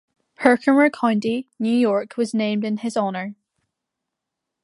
[0.39, 3.35] Herkimer County, New York was named in his honor.